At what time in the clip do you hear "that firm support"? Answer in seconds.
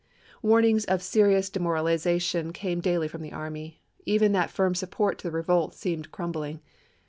4.31-5.19